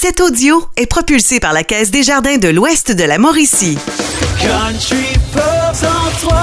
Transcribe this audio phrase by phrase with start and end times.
[0.00, 3.76] Cet audio est propulsé par la Caisse des Jardins de l'Ouest de la Mauricie.
[4.40, 5.42] Country Pop
[5.74, 6.38] 103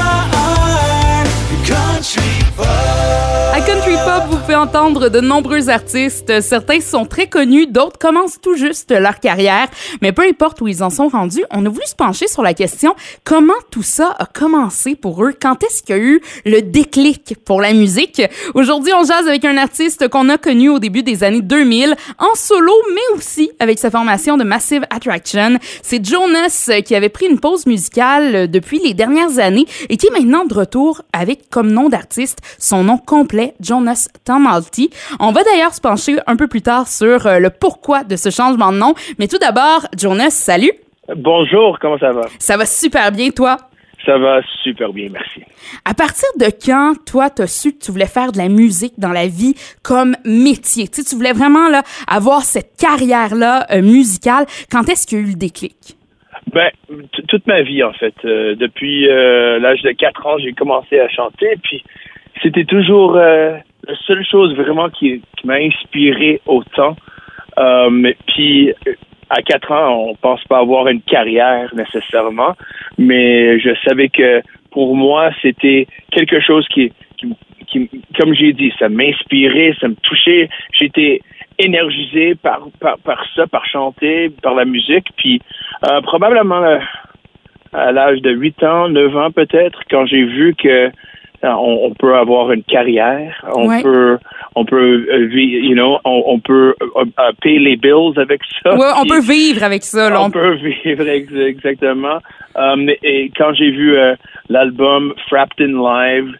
[1.65, 2.19] Country
[2.57, 3.24] Pop
[3.55, 6.41] À Country Pop, vous pouvez entendre de nombreux artistes.
[6.41, 9.69] Certains sont très connus, d'autres commencent tout juste leur carrière.
[10.01, 12.53] Mais peu importe où ils en sont rendus, on a voulu se pencher sur la
[12.53, 15.33] question comment tout ça a commencé pour eux?
[15.41, 18.21] Quand est-ce qu'il y a eu le déclic pour la musique?
[18.55, 22.35] Aujourd'hui, on jase avec un artiste qu'on a connu au début des années 2000, en
[22.35, 25.59] solo, mais aussi avec sa formation de Massive Attraction.
[25.81, 30.11] C'est Jonas qui avait pris une pause musicale depuis les dernières années et qui est
[30.11, 34.89] maintenant de retour avec comme nom d'artiste son nom complet, Jonas Tamalti.
[35.19, 38.29] On va d'ailleurs se pencher un peu plus tard sur euh, le pourquoi de ce
[38.29, 38.93] changement de nom.
[39.19, 40.71] Mais tout d'abord, Jonas, salut.
[41.15, 42.23] Bonjour, comment ça va?
[42.39, 43.57] Ça va super bien, toi?
[44.05, 45.41] Ça va super bien, merci.
[45.83, 49.11] À partir de quand, toi, t'as su que tu voulais faire de la musique dans
[49.11, 50.87] la vie comme métier?
[50.87, 54.45] Tu sais, tu voulais vraiment là, avoir cette carrière-là euh, musicale.
[54.71, 55.97] Quand est-ce qu'il y a eu le déclic?
[56.53, 56.69] Ben,
[57.27, 58.13] toute ma vie, en fait.
[58.25, 61.83] Euh, depuis euh, l'âge de 4 ans, j'ai commencé à chanter, puis
[62.41, 66.95] c'était toujours euh, la seule chose vraiment qui, qui m'a inspiré autant.
[67.57, 68.73] Euh, puis,
[69.29, 72.55] à 4 ans, on pense pas avoir une carrière nécessairement,
[72.97, 74.41] mais je savais que
[74.71, 77.33] pour moi, c'était quelque chose qui, qui,
[77.67, 80.49] qui comme j'ai dit, ça m'inspirait, ça me touchait.
[80.73, 81.21] J'étais
[81.57, 85.07] énergisé par, par, par ça, par chanter, par la musique.
[85.17, 85.41] Puis
[85.89, 86.79] euh, probablement euh,
[87.73, 90.91] à l'âge de 8 ans, 9 ans peut-être, quand j'ai vu que
[91.43, 93.81] on, on peut avoir une carrière, on Ouais.
[93.83, 94.17] peut
[94.55, 96.85] on peut euh, you know, on, on peut euh,
[97.19, 98.73] euh, payer les bills avec ça.
[98.75, 100.09] Ouais, on peut vivre avec ça.
[100.09, 100.21] Là.
[100.21, 102.19] on peut vivre ex- exactement.
[102.55, 104.15] Um, et quand j'ai vu euh,
[104.49, 106.31] l'album Frapped in Live,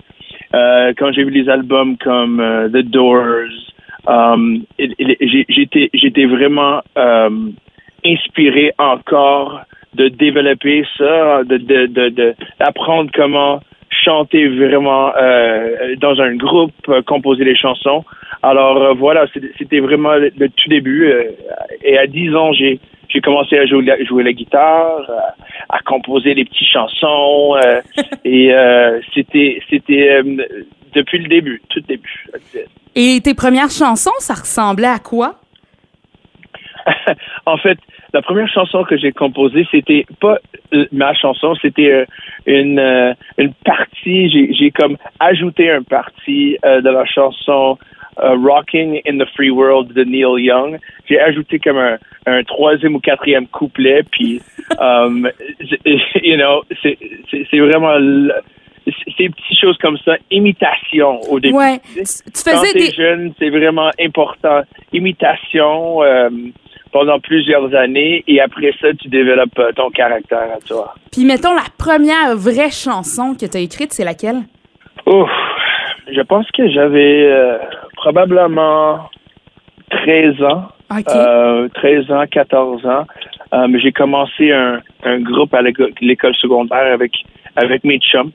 [0.54, 3.50] euh, quand j'ai vu les albums comme euh, The Doors,
[4.08, 7.54] um, j'étais j'étais vraiment um,
[8.06, 9.62] inspiré encore
[9.96, 16.74] de développer ça, de de de de- d'apprendre comment chanter vraiment euh, dans un groupe,
[16.90, 18.04] euh, composer les chansons.
[18.44, 19.26] Alors euh, voilà,
[19.58, 21.12] c'était vraiment le, le tout début.
[21.84, 22.80] et à 10 ans, j'ai
[23.10, 25.10] j'ai commencé à jouer la, jouer la guitare,
[25.70, 27.56] à, à composer des petites chansons.
[28.26, 28.52] et
[29.14, 30.22] c'était c'était
[30.94, 32.28] depuis le début, tout le début.
[32.96, 35.36] Et tes premières chansons, ça ressemblait à quoi?
[37.46, 37.78] en fait,
[38.16, 40.38] la première chanson que j'ai composée, c'était pas
[40.74, 42.06] euh, ma chanson, c'était euh,
[42.46, 44.30] une euh, une partie.
[44.58, 47.78] J'ai comme ajouté un parti euh, de la chanson
[48.18, 50.80] "Rocking in the Free World" de Neil Young.
[51.10, 54.42] J'ai ajouté comme un, un troisième ou quatrième couplet, puis
[54.80, 55.30] um,
[56.24, 58.32] you know, c'est vraiment le-
[59.18, 61.56] ces petites choses comme ça, imitation au début.
[61.56, 61.80] Ouais.
[61.94, 62.24] tu sais.
[62.24, 62.92] Tu tu Quand faisais t'es des.
[62.92, 64.62] jeune, c'est vraiment important.
[64.94, 66.02] Imitation
[66.96, 70.94] pendant plusieurs années et après ça, tu développes euh, ton caractère à toi.
[71.12, 74.38] Puis mettons, la première vraie chanson que tu as écrite, c'est laquelle?
[75.06, 75.30] Ouf,
[76.10, 77.58] je pense que j'avais euh,
[77.98, 79.10] probablement
[79.90, 80.70] 13 ans.
[80.90, 81.04] OK.
[81.14, 83.06] Euh, 13 ans, 14 ans.
[83.54, 87.12] Euh, j'ai commencé un, un groupe à l'éco- l'école secondaire avec,
[87.58, 88.32] avec mes chums.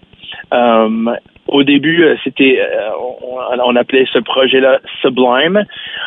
[1.49, 2.91] Au début, euh, c'était, euh,
[3.23, 5.65] on, on appelait ce projet-là Sublime.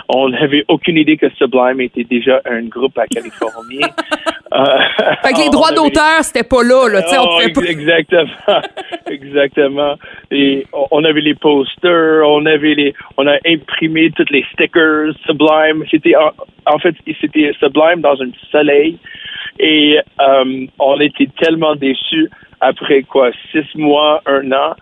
[0.08, 3.82] On n'avait aucune idée que Sublime était déjà un groupe à Californie.
[4.56, 4.66] Euh,
[5.24, 7.02] fait que les droits avait- d'auteur, c'était pas là, là.
[7.08, 8.62] Sais, on Oh, pouvait pas- Exactement,
[9.10, 9.96] exactement.
[10.30, 15.84] Et on- avait les posters, on avait les, on a imprimé toutes les stickers Sublime.
[15.90, 16.32] C'était en,
[16.72, 19.00] en fait, c'était Sublime dans un soleil.
[19.60, 22.30] Et euh, on était tellement déçus
[22.62, 24.76] après quoi, six mois, un an,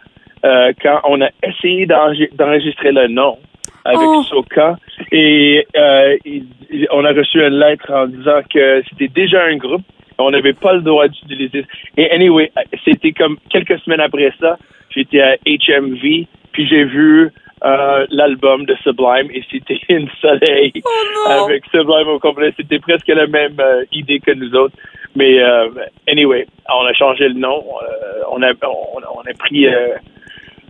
[0.45, 3.37] euh, quand on a essayé d'enre- d'enregistrer le nom
[3.85, 4.23] avec Oh.
[4.23, 4.77] Soka.
[5.11, 9.57] Et euh, il- il- on a reçu une lettre en disant que c'était déjà un
[9.57, 9.81] groupe.
[10.17, 11.65] On n'avait pas le droit d'utiliser.
[11.97, 12.51] Et anyway,
[12.85, 14.57] c'était comme quelques semaines après ça,
[14.91, 17.31] j'étais à HMV, puis j'ai vu
[17.63, 21.45] euh, l'album de Sublime et c'était une soleil non!
[21.45, 22.51] avec Sublime au complet.
[22.57, 24.75] C'était presque la même euh, idée que nous autres.
[25.15, 25.69] Mais euh,
[26.07, 27.63] anyway, on a changé le nom.
[27.83, 29.89] Euh, on, a, on, on a pris euh,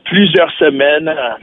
[0.05, 1.37] plusieurs semaines à,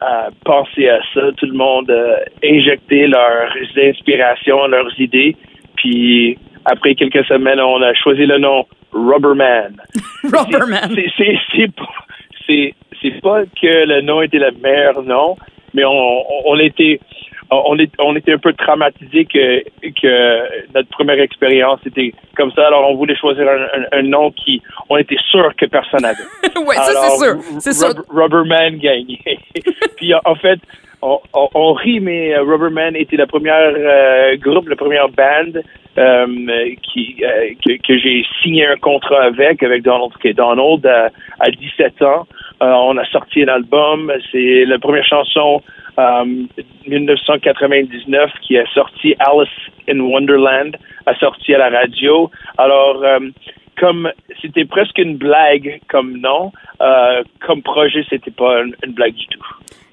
[0.00, 1.20] à penser à ça.
[1.36, 5.36] Tout le monde a injecté leurs inspirations, leurs idées.
[5.76, 9.76] Puis après quelques semaines, on a choisi le nom Rubberman.
[10.24, 10.90] Rubberman.
[12.46, 12.74] C'est-
[13.22, 15.36] pas que le nom était le meilleur nom,
[15.74, 17.00] mais on, on, on était
[17.50, 19.62] on, est, on était un peu traumatisé que
[20.00, 22.66] que notre première expérience était comme ça.
[22.66, 26.22] Alors on voulait choisir un, un- un nom qui on était sûr que personne n'avait.
[26.66, 27.34] ouais, ça, c'est sûr.
[27.60, 27.88] C'est sûr.
[27.88, 29.38] Rub- Rubberman gagnait.
[29.96, 30.58] Puis en- fait,
[31.02, 35.58] on, on, on rit, mais euh, Rubberman était la première euh, groupe, la première band
[35.98, 36.26] euh,
[36.82, 40.34] qui, euh, que, que j'ai signé un contrat avec, avec Donald K.
[40.34, 41.08] Donald à,
[41.40, 42.26] à 17 ans.
[42.60, 44.12] On a sorti un album.
[44.30, 45.62] C'est la première chanson
[46.00, 46.24] euh,
[46.86, 49.48] 1999 qui a sorti Alice
[49.88, 50.76] in Wonderland,
[51.06, 52.30] a sorti à la radio.
[52.58, 53.20] Alors, euh,
[53.78, 54.10] comme
[54.40, 59.26] c'était presque une blague comme nom, euh, comme projet, c'était pas une, une blague du
[59.26, 59.44] tout.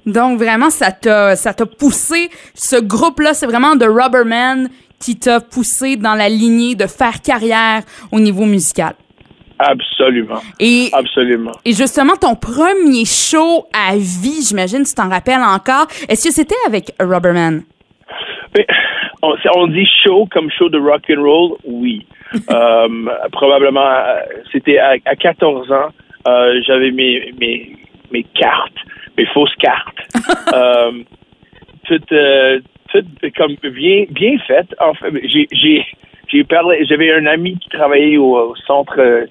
[0.06, 2.30] Donc, vraiment, ça t'a, ça t'a poussé.
[2.54, 4.70] Ce groupe-là, c'est vraiment The Rubberman
[5.00, 7.82] qui t'a poussé dans la lignée de faire carrière
[8.12, 8.94] au niveau musical.
[9.60, 10.42] Absolument.
[10.60, 11.52] Et, Absolument.
[11.66, 15.88] et justement, ton premier show à vie, j'imagine, tu t'en rappelles encore.
[16.08, 17.64] Est-ce que c'était avec Rubberman?
[18.56, 18.68] Mais,
[19.22, 22.06] on, on dit show comme show de rock and roll, oui.
[22.52, 22.88] Euh,
[23.32, 24.20] probablement, euh,
[24.52, 25.90] c'était à, à 14 ans,
[26.28, 27.78] euh, j'avais mes, mes,
[28.12, 28.76] mes cartes,
[29.18, 29.98] mes fausses cartes.
[30.54, 30.92] euh,
[31.86, 32.14] toutes,
[32.90, 34.76] toutes comme bien, bien faites.
[34.82, 35.86] En fait, j'ai,
[36.28, 39.26] j'ai, j'ai parlé, j'avais un ami qui travaillait au, au centre, euh,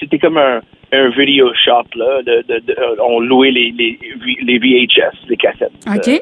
[0.00, 0.60] c'était comme un,
[0.92, 2.22] un video shop, là.
[2.22, 3.98] De, de, de- euh, on louait les, les,
[4.42, 5.72] les VHS, les cassettes.
[5.86, 6.08] OK.
[6.08, 6.18] Euh,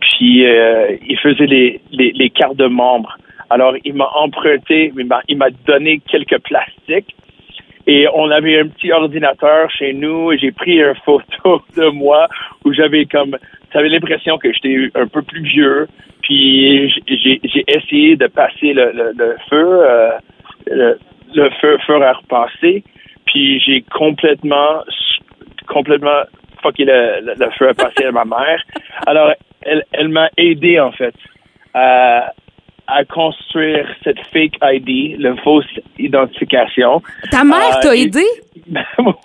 [0.00, 3.16] puis euh, il faisait les, les, les cartes de membres.
[3.48, 7.14] Alors, il m'a emprunté, il m'a- il m'a donné quelques plastiques.
[7.86, 12.28] Et on avait un petit ordinateur chez nous et j'ai pris une photo de moi
[12.64, 13.36] où j'avais comme,
[13.72, 15.88] j'avais l'impression que j'étais un peu plus vieux.
[16.30, 20.10] Puis j'ai essayé de passer le, le, le feu, euh,
[20.68, 20.96] le,
[21.34, 22.84] le feu, feu à repasser.
[23.26, 24.84] Puis j'ai complètement,
[25.66, 26.22] complètement
[26.62, 28.62] fucké le, le, le feu à passer à ma mère.
[29.08, 29.32] Alors,
[29.62, 31.14] elle, elle m'a aidé en fait
[31.74, 32.32] à,
[32.86, 35.66] à construire cette fake ID, la fausse
[35.98, 37.02] identification.
[37.32, 38.24] Ta mère Euh, t'a aidé?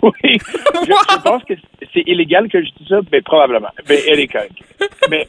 [0.02, 0.22] oui.
[0.24, 1.54] Je, je pense que
[1.94, 3.70] c'est illégal que je dise ça, mais probablement.
[3.88, 4.58] Mais elle est correcte.
[5.08, 5.28] Mais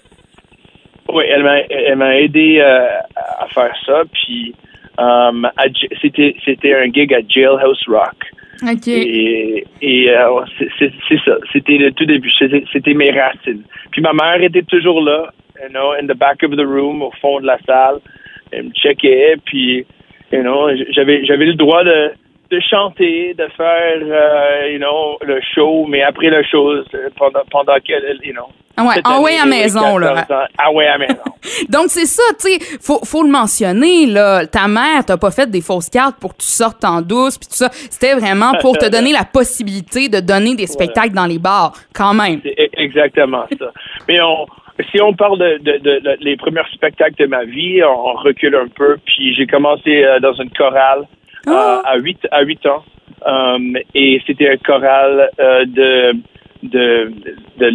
[1.13, 2.87] oui, elle m'a elle m'a aidé euh,
[3.39, 4.03] à faire ça.
[4.13, 4.53] Puis
[4.97, 5.31] à
[5.73, 8.15] J- c'était c'était un gig à Jailhouse Rock.
[8.63, 8.87] OK.
[8.87, 11.37] Et, et euh, c'est- c'est c'est ça.
[11.53, 12.31] C'était le tout début.
[12.31, 13.63] C'était c'était mes racines.
[13.91, 15.31] Puis ma mère était toujours là,
[15.61, 17.99] you know, in the back of the room, au fond de la salle.
[18.51, 19.85] Elle me checkait, puis,
[20.31, 22.11] you know, j'avais j'avais le droit de
[22.49, 26.73] de chanter, de faire, euh, you know, le show, mais après le show,
[27.17, 28.47] pendant pendant qu'elle, you know.
[28.77, 30.13] Ah ouais, cette ah ouais, à maison, là.
[30.27, 30.45] 14 ans.
[30.57, 31.15] Ah ouais, à maison.
[31.69, 34.45] Donc, c'est ça, tu sais, faut, faut le mentionner, là.
[34.45, 37.47] Ta mère t'a pas fait des fausses cartes pour que tu sortes en douce, puis
[37.47, 37.69] tout ça.
[37.71, 42.13] C'était vraiment pour te donner la possibilité de donner des spectacles dans les bars, quand
[42.13, 42.39] même.
[42.43, 43.71] C'est e- exactement ça.
[44.07, 44.45] Mais on,
[44.91, 48.13] si on parle de, de, de- de- les premiers spectacles de ma vie, on, on
[48.13, 48.97] recule un peu.
[49.05, 51.01] Puis j'ai commencé euh, dans une chorale
[51.47, 51.81] euh, Ah.
[51.85, 52.83] à 8 à 8 ans.
[53.25, 56.11] Um, et c'était un choral euh, de,
[56.63, 57.11] de,
[57.57, 57.71] de,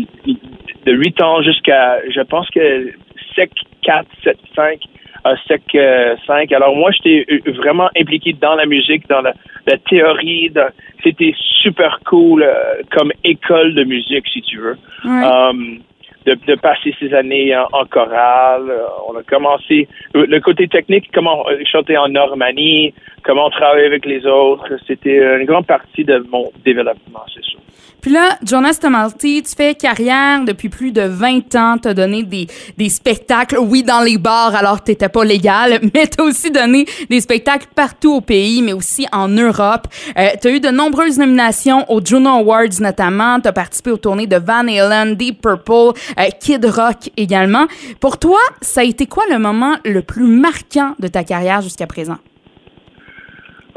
[0.87, 2.93] de 8 ans jusqu'à, je pense que
[3.35, 3.51] sec
[3.83, 4.79] 4, 7, 5,
[5.27, 6.53] euh, sec euh, 5.
[6.53, 9.33] Alors moi, j'étais euh, vraiment impliqué dans la musique, dans la,
[9.67, 10.51] la théorie.
[10.51, 10.71] dans-
[11.03, 14.77] C'était super cool euh, comme école de musique, si tu veux.
[15.05, 15.11] Ouais.
[15.25, 15.79] Um,
[16.25, 18.71] de, de passer ces années en, en chorale.
[18.71, 24.05] Euh, On a commencé le, côté technique, comment euh, chanter en harmonie, comment travailler avec
[24.07, 24.69] les autres.
[24.87, 27.61] C'était une grande partie de mon développement, c'est sûr.
[28.03, 32.49] Puis là, Jonas Tomalti, tu fais carrière depuis plus de 20 ans, t'as donné des,
[32.77, 37.21] des spectacles, oui, dans les bars, alors t'étais pas légal, mais t'as aussi donné des
[37.21, 39.87] spectacles partout au pays, mais aussi en Europe.
[40.19, 44.37] Euh, t'as eu de nombreuses nominations aux Juno Awards notamment, t'as participé aux tournées de
[44.37, 47.67] Van Halen, Deep Purple, euh, Kid Rock également.
[48.01, 51.87] Pour toi, ça a été quoi le moment le plus marquant de ta carrière jusqu'à
[51.87, 52.19] présent?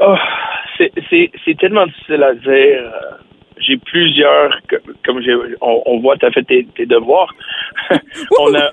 [0.00, 0.14] Oh,
[0.76, 2.50] c'est- c'est c'est tellement difficile à dire.
[2.52, 2.90] Euh,
[3.58, 4.50] J'ai plusieurs,
[5.04, 7.34] comme j'ai- on, on voit, tu as fait tes, tes devoirs.
[8.38, 8.70] on a,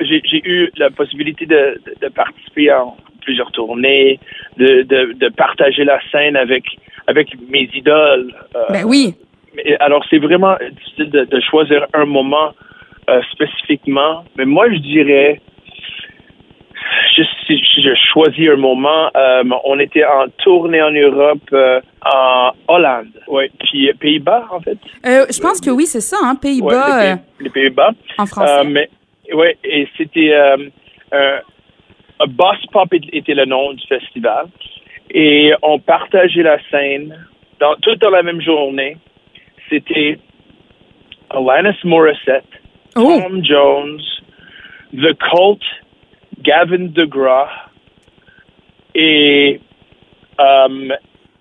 [0.00, 4.20] j'ai j'ai eu la possibilité de, de, de participer en plusieurs tournées,
[4.58, 6.64] de, de, de partager la scène avec
[7.06, 8.34] avec mes idoles.
[8.54, 9.14] Euh, Ben oui.
[9.80, 12.52] alors, c'est vraiment difficile de, de choisir un moment
[13.08, 14.24] euh, spécifiquement.
[14.36, 15.40] Mais moi, je dirais,
[17.16, 22.52] je, si je choisis un moment, euh, on était en tournée en Europe, euh, en
[22.68, 24.78] Hollande, ouais, puis euh, Pays-Bas, en fait.
[25.06, 27.90] Euh, je pense que oui, c'est ça, hein, Ouais, Pays-Bas les, Pays- les Pays-Bas.
[28.18, 28.58] en français.
[28.60, 28.88] Euh, mais,
[29.32, 30.56] ouais, et c'était euh,
[31.14, 31.38] euh,
[32.28, 34.46] Boss Pop était le nom du festival.
[35.14, 37.26] Et on partageait la scène
[37.60, 38.96] dans, tout dans la même journée.
[39.68, 40.18] C'était
[41.30, 42.44] Alanis Morissette,
[42.94, 43.18] Oh.
[43.22, 44.00] Tom Jones,
[44.94, 45.62] The Cult,
[46.40, 47.46] Gavin DeGraw
[48.94, 49.60] et,
[50.38, 50.92] um,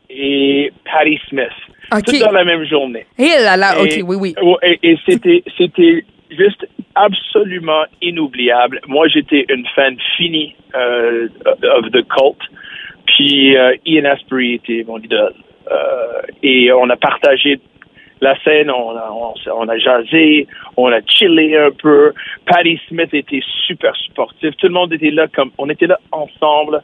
[0.10, 1.48] et Patti Smith.
[1.94, 2.04] OK.
[2.06, 3.06] Tout dans la même journée.
[3.18, 4.36] Eh là là, OK, Et- oui, oui.
[4.84, 8.80] Et c'était, c'était juste absolument inoubliable.
[8.88, 12.38] Moi, j'étais une fan finie euh, of The Cult.
[13.08, 15.34] Puis euh, Ian Asprey était mon idole.
[15.70, 17.60] Euh, et on a partagé
[18.22, 20.48] la scène, on a, on, on a jasé,
[20.78, 22.14] on a chillé un peu.
[22.46, 24.56] Patty Smith était super sportif.
[24.58, 26.82] Tout le monde était là comme on était là ensemble.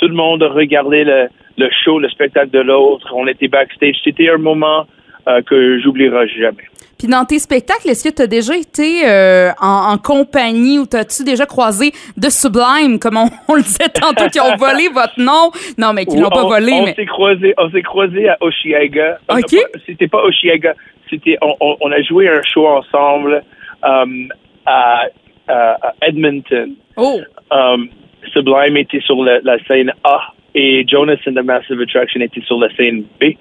[0.00, 1.28] Tout le monde regardait le,
[1.58, 3.12] le show, le spectacle de l'autre.
[3.14, 3.96] On était backstage.
[4.02, 4.86] C'était un moment
[5.28, 6.64] euh, que j'oublierai jamais.
[6.98, 10.84] Puis dans tes spectacles, est-ce que tu as déjà été euh, en, en compagnie ou
[10.84, 15.18] t'as-tu déjà croisé de Sublime, comme on, on le disait tantôt, qui ont volé votre
[15.18, 15.50] nom?
[15.78, 16.94] Non, mais qui l'ont pas volé, on mais...
[16.94, 19.18] s'est croisé, on s'est croisé à Oshiaga.
[19.28, 19.56] A Ok.
[19.86, 20.74] C'était pas Oshiaga,
[21.08, 23.42] c'était on, on, on a joué un show ensemble
[23.82, 24.28] um,
[24.66, 25.04] à,
[25.48, 26.74] à, à Edmonton.
[26.96, 27.20] Oh!
[27.50, 27.88] Um,
[28.34, 32.58] Sublime était sur la, la scène A et Jonas and the Massive Attraction était sur
[32.58, 33.36] la scène B.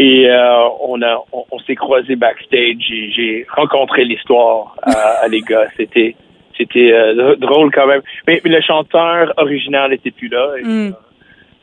[0.00, 5.28] Et euh, on a on, on s'est croisés backstage et j'ai rencontré l'histoire à, à
[5.28, 5.66] les gars.
[5.76, 6.14] C'était
[6.56, 8.02] c'était euh, drôle quand même.
[8.26, 10.44] Mais, mais le chanteur original n'était plus là.
[10.58, 10.94] Et, Mm.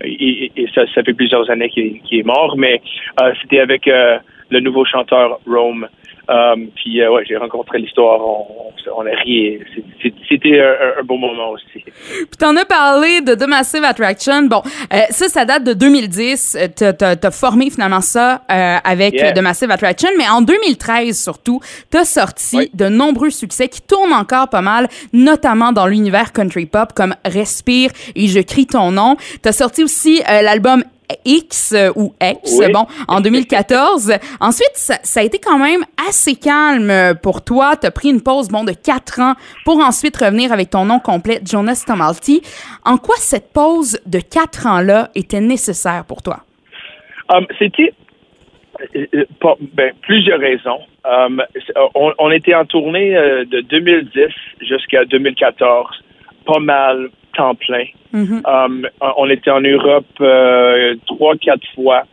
[0.03, 2.81] et, et- ça, ça fait plusieurs années qu'il qu'il est mort, mais
[3.21, 4.17] euh, c'était avec euh,
[4.49, 5.87] le nouveau chanteur Rome.
[6.29, 8.45] Euh, puis euh, ouais, j'ai rencontré l'histoire, on,
[8.87, 9.59] on, on a ri.
[10.29, 11.83] C'était un, un- beau moment aussi.
[11.83, 14.43] Puis t'en as parlé de The Massive Attraction.
[14.43, 14.61] Bon,
[14.93, 16.57] euh, ça, ça date de 2010.
[16.59, 19.33] Euh, T'as, formé finalement ça euh, avec Yeah.
[19.33, 22.69] The Massive Attraction, mais en 2013 surtout, t'as sorti Oui.
[22.73, 27.91] de nombreux succès qui tournent encore pas mal, notamment dans l'univers country pop comme Respire
[28.15, 29.15] et Je crie ton nom.
[29.41, 30.83] T'as sorti aussi euh, l'album
[31.25, 32.71] X euh, ou X, Oui.
[32.73, 34.13] bon, en 2014.
[34.39, 37.75] Ensuite, ça, ça a été quand même assez calme pour toi.
[37.75, 39.33] Tu as pris une pause, bon, de quatre ans
[39.63, 42.41] pour ensuite revenir avec ton nom complet, Jonas Tomalty.
[42.83, 46.39] En quoi cette pause de quatre ans-là était nécessaire pour toi?
[47.33, 47.93] Um, C'était
[48.95, 50.79] euh, euh, pas- ben, plusieurs raisons.
[51.05, 51.41] Um,
[51.95, 54.27] on, on était en tournée de 2010
[54.67, 55.87] jusqu'à 2014,
[56.45, 57.85] pas mal temps plein.
[58.13, 58.41] Mhm.
[58.45, 58.87] Um,
[59.17, 62.03] on était en Europe euh, trois, quatre fois.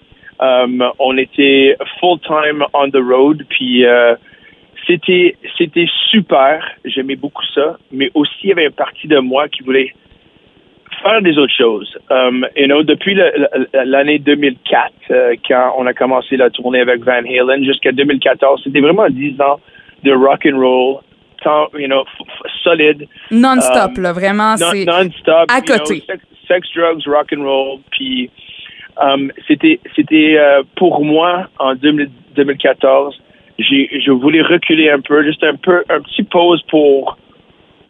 [0.41, 4.17] Um, on était full time on the road, puis euh,
[4.87, 6.65] c'était c'était super.
[6.85, 9.95] J'aimais beaucoup ça, mais aussi il y avait une partie de moi qui voulait
[11.03, 11.97] faire des autres choses.
[12.11, 13.17] Um, you know, depuis
[13.73, 18.81] l'année 2004, euh, quand on a commencé la tournée avec Van Halen, jusqu'à 2014, c'était
[18.81, 19.61] vraiment 10 ans
[20.03, 21.01] de rock and roll,
[21.79, 22.05] you know,
[22.63, 24.85] solide, Non-stop, Um, là, vraiment, non- c'est...
[24.85, 26.03] non-stop, à you know, côté.
[26.07, 28.31] sex, sex, drugs, rock and roll, puis
[29.01, 33.21] um, c'était c'était euh, pour moi en 2000 2014,
[33.59, 37.19] j'ai je voulais reculer un peu, juste un peu un petit pause pour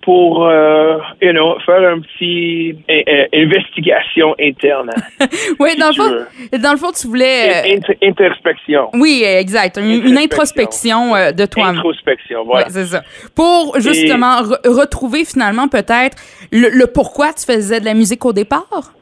[0.03, 4.91] pour euh, you know faire un petit eh, eh, investigation interne,
[5.61, 7.51] oui, si dans le fond, dans le fond, tu voulais...
[7.65, 8.91] euh, Inter- introspection.
[8.95, 9.77] oui, exact.
[9.79, 11.77] Une, une introspection euh, de toi-même.
[11.77, 12.69] Introspection, voilà.
[12.69, 13.03] C'est ça.
[13.37, 16.17] Pour justement re- retrouver finalement peut-être
[16.51, 18.93] le, le pourquoi tu faisais de la musique au départ?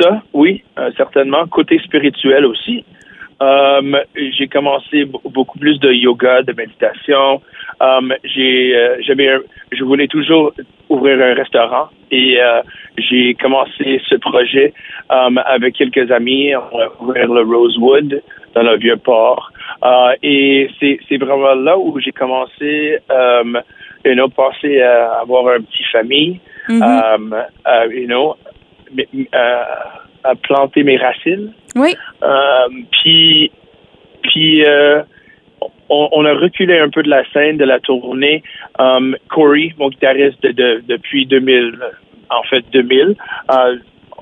[0.00, 1.46] Ça, oui, euh, certainement.
[1.46, 2.84] Côté spirituel aussi.
[3.42, 3.80] Euh,
[4.38, 7.42] j'ai commencé beaucoup plus de yoga, de méditation.
[7.82, 9.30] Euh, j'ai, euh, j'avais,
[9.72, 10.52] je voulais toujours
[10.88, 12.62] ouvrir un restaurant et euh,
[12.96, 14.72] j'ai commencé ce projet
[15.10, 16.54] euh, avec quelques amis.
[16.54, 18.22] On va ouvrir le Rosewood
[18.54, 19.50] dans le vieux port.
[19.84, 23.44] Euh, et c'est, c'est vraiment là où j'ai commencé, euh,
[24.04, 26.40] you know, penser à avoir un petit famille.
[26.68, 26.82] Mhm.
[26.82, 27.34] Um,
[27.66, 28.36] uh, you know,
[28.96, 29.64] m- m- uh,
[30.22, 31.52] à planter mes racines.
[31.74, 31.96] oui.
[32.22, 33.50] Um, puis,
[34.22, 35.02] puis euh,
[35.88, 38.42] on, a reculé un peu de la scène de la tournée.
[38.78, 41.78] Um, Corey, mon guitariste de, de- depuis 2000,
[42.30, 43.14] en fait 2000,
[43.50, 43.76] euh,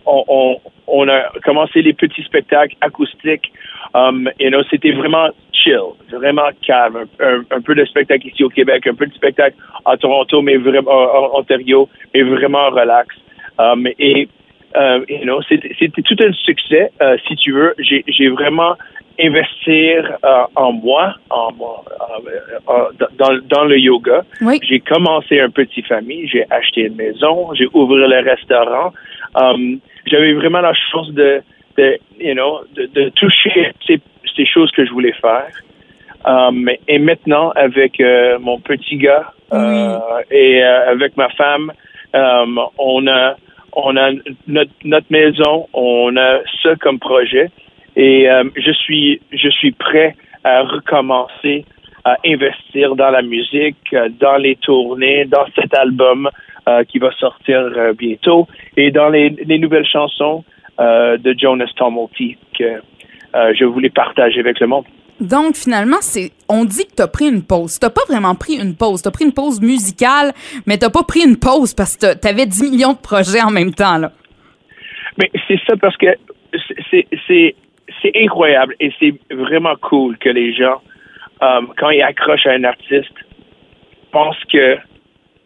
[0.06, 3.52] on, a commencé les petits spectacles acoustiques.
[3.94, 4.30] Um,
[4.70, 5.78] c'était vraiment chill,
[6.10, 7.06] vraiment calme.
[7.20, 10.90] Un, peu de spectacle ici au Québec, un peu de spectacle à Toronto, mais vraiment
[10.90, 13.14] en Ontario, mais vraiment relax.
[13.58, 14.28] Um, et
[14.76, 17.74] euh, you know, c'était tout un succès, euh, si tu veux.
[17.78, 18.76] J'ai vraiment
[19.22, 22.30] investir euh, en moi, en euh,
[22.68, 24.22] euh, dans, dans le yoga.
[24.40, 24.58] Oui.
[24.62, 28.92] J'ai commencé un petit famille, j'ai acheté une maison, j'ai ouvert le restaurant.
[29.34, 31.42] Um, J'avais vraiment la chance de,
[31.76, 34.00] de you know, de, de toucher ces,
[34.36, 35.52] ces choses que je voulais faire.
[36.24, 39.98] Um, et maintenant, avec euh, mon petit gars euh,
[40.30, 41.72] et avec ma femme,
[42.12, 43.36] on a
[43.72, 44.10] on a
[44.48, 47.50] notre, notre maison, on a ça comme projet
[47.96, 51.64] et euh, je suis je suis prêt à recommencer
[52.04, 56.30] à investir dans la musique, euh, dans les tournées, dans cet album
[56.68, 60.44] euh, qui va sortir euh, bientôt et dans les, les nouvelles chansons
[60.80, 62.80] euh, de Jonas Tumulty que
[63.34, 64.84] euh, je voulais partager avec le monde.
[65.20, 67.78] Donc, finalement, c'est, on dit que t'as pris une pause.
[67.78, 69.02] T'as pas vraiment pris une pause.
[69.02, 70.32] T'as pris une pause musicale,
[70.66, 73.74] mais t'as pas pris une pause parce que t'avais 10 millions de projets en même
[73.74, 74.12] temps, là.
[75.18, 76.06] Mais c'est ça parce que
[77.26, 77.54] c'est
[78.02, 80.80] c'est incroyable et c'est vraiment cool que les gens
[81.42, 83.12] euh, quand ils accrochent à un artiste
[84.12, 84.76] pensent que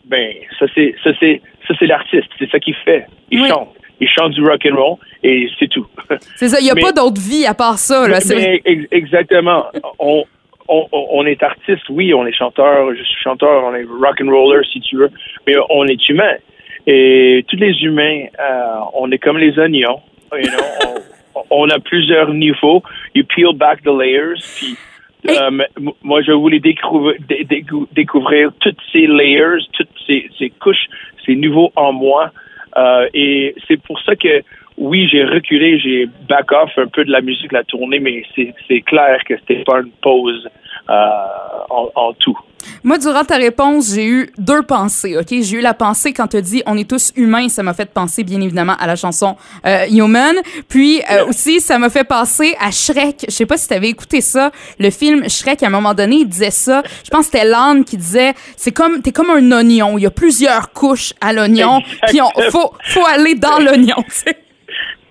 [0.07, 3.07] ben ça c'est ça c'est ça c'est l'artiste, c'est ça qu'il fait.
[3.31, 3.49] Il Oui.
[3.49, 5.87] chante, il chante du rock and roll et c'est tout.
[6.37, 6.59] C'est ça.
[6.61, 8.19] Il y a Mais- pas d'autre vie à part ça, là.
[8.29, 9.65] Mais ex- exactement.
[9.99, 10.25] On,
[10.69, 14.29] on, on est artiste, oui, on est chanteur, je suis chanteur, on est rock and
[14.31, 15.11] roller si tu veux,
[15.47, 16.35] mais on est humain.
[16.87, 20.01] Et tous les humains, euh, on est comme les oignons.
[20.35, 20.95] You know, on,
[21.51, 22.83] on a plusieurs niveaux.
[23.15, 24.41] You peel back the layers.
[24.57, 24.77] Puis,
[25.27, 25.39] Hey.
[25.41, 25.51] euh,
[26.03, 30.87] moi, je voulais découvrir, dé- décou- découvrir toutes ces layers, toutes ces, ces couches,
[31.25, 32.31] ces niveaux en moi.
[32.77, 34.43] Euh, et c'est pour ça que,
[34.77, 38.53] oui, j'ai reculé, j'ai back off un peu de la musique, la tournée, mais c'est
[38.69, 40.47] c'est clair que c'était pas une pause
[40.89, 42.39] en, en tout.
[42.83, 45.29] Moi, durant ta réponse, j'ai eu deux pensées, OK?
[45.29, 48.25] J'ai eu la pensée quand tu dit «on est tous humains», ça m'a fait penser,
[48.25, 49.37] bien évidemment, à la chanson
[49.67, 50.37] euh, Human.
[50.69, 53.27] Puis euh, aussi, ça m'a fait penser à Shrek.
[53.29, 56.17] Je sais pas si tu avais écouté ça, le film Shrek, à un moment donné,
[56.17, 56.83] il disait ça.
[57.05, 60.07] Je pense que c'était l'âne qui disait «c'est comme, t'es comme un oignon, il y
[60.07, 64.39] a plusieurs couches à l'oignon, puis on faut, faut aller dans l'oignon, tu sais.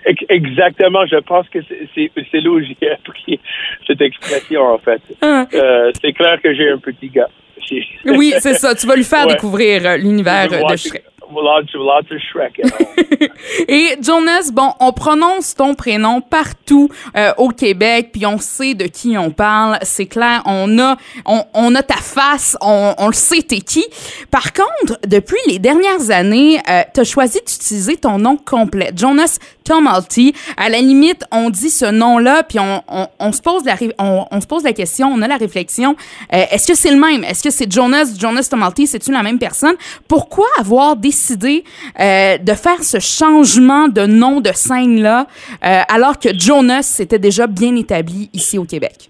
[0.05, 1.59] Ex- Exactement, je pense que
[1.95, 3.39] c'est- là où j'ai appris
[3.87, 5.01] cette expression, en fait.
[5.21, 5.47] Hein.
[5.53, 7.29] Euh, c'est clair que j'ai un petit gars.
[8.05, 8.75] Oui, c'est ça.
[8.75, 9.33] Tu vas lui faire Ouais.
[9.33, 11.03] découvrir euh, l'univers euh, de Shrek.
[11.31, 12.61] Lots, lots of Shrek.
[13.67, 18.85] Et Jonas, bon, on prononce ton prénom partout euh, au Québec, puis on sait de
[18.85, 19.77] qui on parle.
[19.81, 23.85] C'est clair, on a, on, on a ta face, on, on le sait t'es qui.
[24.29, 30.33] Par contre, depuis les dernières années, euh, t'as choisi d'utiliser ton nom complet, Jonas Tomalty.
[30.57, 33.93] À la limite, on dit ce nom-là, puis on, on, on se pose la, ré-
[33.99, 35.95] on, on se pose la question, on a la réflexion.
[36.33, 37.23] euh, Est-ce que c'est le même?
[37.23, 39.75] Est-ce que c'est Jonas, Jonas Tomalty C'est-tu la même personne?
[40.07, 41.63] Pourquoi avoir décidé
[41.99, 45.27] euh, de faire ce changement de nom de scène-là,
[45.65, 49.09] euh, alors que Jonas s'était déjà bien établi ici au Québec?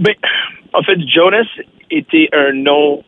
[0.00, 0.14] Ben,
[0.74, 1.46] en fait, Jonas
[1.90, 3.02] était un nom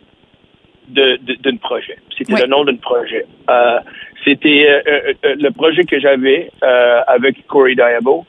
[0.89, 1.99] de, de- d'un projet.
[2.17, 2.41] C'était Oui.
[2.43, 3.27] le nom d'un projet.
[3.49, 3.79] Euh,
[4.25, 6.51] c'était euh, euh, euh, le projet que j'avais
[7.07, 8.27] avec Corey Diabo.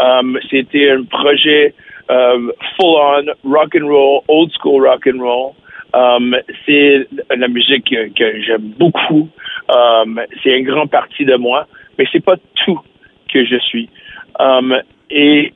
[0.00, 1.74] Um, c'était un projet
[2.08, 5.54] um, full on rock and roll, old school rock and roll.
[5.92, 9.28] Um, c'est la musique que, j'aime beaucoup.
[9.68, 11.66] Um, c'est une grande partie de moi,
[11.98, 12.80] mais c'est pas tout
[13.32, 13.90] que je suis.
[15.10, 15.52] Et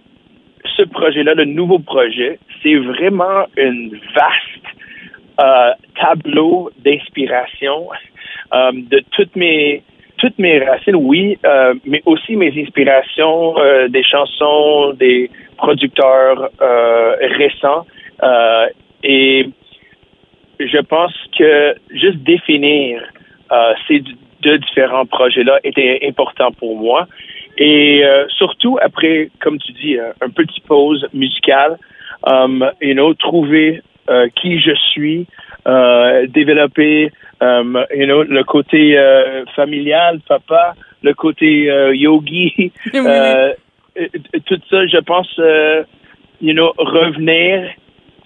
[0.77, 7.89] ce projet-là, le nouveau projet, c'est vraiment une vaste tableau d'inspiration
[8.55, 9.83] euh, de toutes mes
[10.19, 16.51] toutes mes racines, oui, euh, mais aussi mes inspirations euh, des chansons des producteurs
[17.39, 17.87] récents.
[19.03, 19.51] Et
[20.59, 23.03] je pense que juste définir
[23.87, 24.03] ces
[24.41, 27.07] deux différents projets-là était important pour moi.
[27.59, 31.79] Et surtout après, comme tu dis, un petit pause musicale,
[32.81, 33.83] you know, trouver
[34.35, 35.27] qui je suis,
[35.67, 43.53] euh, développer, um, you know, le côté euh, familial, papa, le côté euh, yogi, euh,
[44.47, 45.83] tout ça, je pense, euh,
[46.41, 47.69] you know, revenir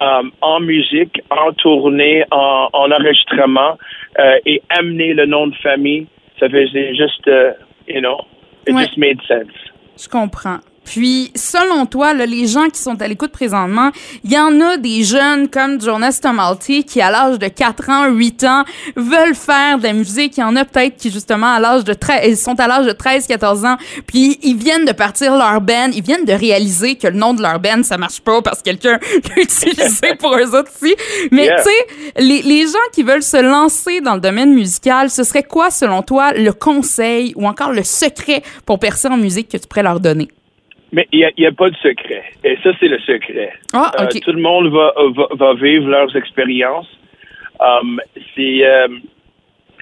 [0.01, 3.79] um, en musique, en tournée, en, en enregistrement
[4.19, 6.07] euh, et amener le nom de famille,
[6.39, 7.53] ça faisait juste, euh,
[7.89, 8.19] you know,
[8.67, 8.83] it Ouais.
[8.83, 9.53] just made sense.
[9.99, 10.59] Je comprends.
[10.85, 13.91] Puis, selon toi, là, les gens qui sont à l'écoute présentement,
[14.25, 18.09] il y en a des jeunes comme Jonas Tomalty qui, à l'âge de 4 ans,
[18.09, 18.65] 8 ans,
[18.97, 20.37] veulent faire de la musique.
[20.37, 22.87] Il y en a peut-être qui, justement, à l'âge de 13, ils sont à l'âge
[22.87, 26.97] de 13, 14 ans, puis ils viennent de partir leur band, ils viennent de réaliser
[26.97, 28.99] que le nom de leur band, ça marche pas parce que quelqu'un
[29.37, 30.95] l'a utilisé pour eux autres aussi.
[31.31, 31.63] Mais, Yeah.
[31.63, 35.43] tu sais, les, les gens qui veulent se lancer dans le domaine musical, ce serait
[35.43, 39.67] quoi, selon toi, le conseil ou encore le secret pour percer en musique que tu
[39.67, 40.29] pourrais leur donner?
[40.93, 42.25] Mais il n'y a, il y a pas de secret.
[42.43, 43.53] Et ça, c'est le secret.
[43.73, 46.89] Ah, Euh, tout le monde va, va, va vivre leurs expériences.
[47.61, 48.01] Um,
[48.35, 48.89] c'est, euh,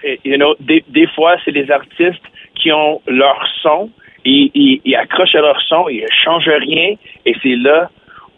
[0.03, 2.21] et- you know, des, des fois, c'est les artistes
[2.55, 3.89] qui ont leur son,
[4.25, 6.95] ils, ils, ils accrochent à leur son, ils ne changent rien,
[7.25, 7.89] et c'est là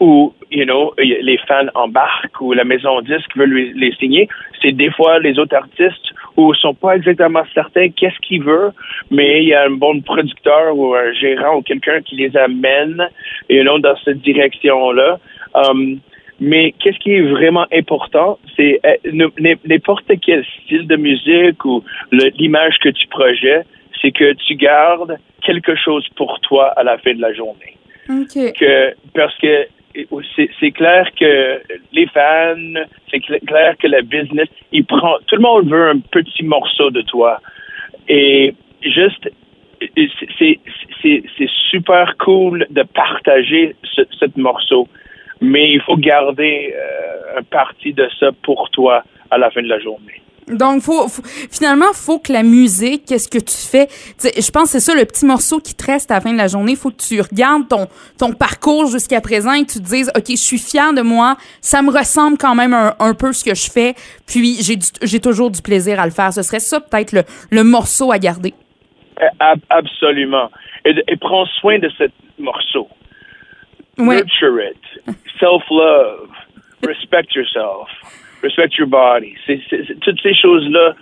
[0.02, 4.28] où, you know, les fans embarquent ou la maison disque veut lui- les signer.
[4.60, 8.72] C'est des fois les autres artistes où ils sont pas exactement certains qu'est-ce qu'ils veulent,
[9.12, 13.08] mais il y a un bon producteur ou un gérant ou quelqu'un qui les amène,
[13.48, 15.20] you know, dans cette direction-là.
[15.54, 16.00] Um,
[16.40, 19.30] mais qu'est-ce qui est vraiment important, c'est euh,
[19.66, 23.68] n'importe quel style de musique ou l'image que tu projettes,
[24.02, 27.78] c'est que tu gardes quelque chose pour toi à la fin de la journée
[28.10, 28.54] OK.
[28.60, 29.68] que parce que
[30.60, 35.42] c'est clair que les fans, c'est cl- clair que le business, il prend, tout le
[35.42, 37.40] monde veut un petit morceau de toi.
[38.08, 39.30] Et juste,
[40.38, 40.60] c'est-
[41.72, 44.88] super cool de partager ce, ce morceau,
[45.40, 49.70] mais il faut garder euh, un parti de ça pour toi à la fin de
[49.70, 50.22] la journée.
[50.48, 53.88] Donc, faut, faut- finalement, faut que la musique, qu'est-ce que tu fais?
[54.24, 56.38] Je pense que c'est ça le petit morceau qui te reste à la fin de
[56.38, 56.76] la journée.
[56.76, 60.26] faut que tu regardes ton, ton parcours jusqu'à présent et que tu te dises, OK,
[60.30, 63.56] je suis fier de moi, ça me ressemble quand même un, un peu ce que
[63.56, 63.96] je fais,
[64.28, 66.34] puis j'ai du- j'ai toujours du plaisir à le faire.
[66.34, 68.54] Ce serait ça peut-être le, le morceau à garder.
[69.40, 70.50] Ab- absolument.
[70.86, 72.06] Et, et prends soin de ce
[72.40, 72.88] morceau.
[74.00, 74.16] Ouais.
[74.16, 75.16] Nurture it.
[75.40, 76.30] Self-love.
[76.84, 77.88] Respect yourself.
[78.44, 79.34] Respect your body.
[79.46, 79.60] C'est,
[80.02, 80.94] toutes ces choses-là,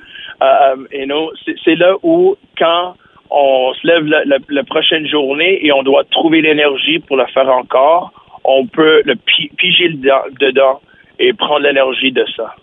[0.42, 1.32] euh, you know,
[1.64, 2.96] c'est, là où, quand
[3.30, 7.26] on se lève la, la- la prochaine journée et on doit trouver l'énergie pour le
[7.28, 8.12] faire encore,
[8.44, 10.82] on peut le pi- piger dedans, dedans
[11.20, 12.56] et prendre l'énergie de ça.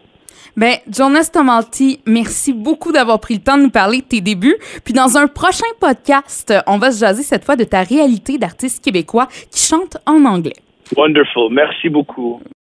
[0.57, 4.57] Ben, Jonas Tomalti, merci beaucoup d'avoir pris le temps de nous parler de tes débuts.
[4.85, 8.83] Puis dans un prochain podcast, on va se jaser cette fois de ta réalité d'artiste
[8.83, 10.57] québécois qui chante en anglais.
[10.97, 11.53] Wonderful.
[11.53, 12.41] Merci beaucoup.